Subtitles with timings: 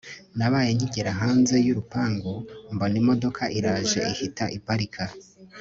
[0.37, 2.33] nabaye nkigera hanze yurupangu
[2.73, 5.03] mbona imodoka iraje ihita iparika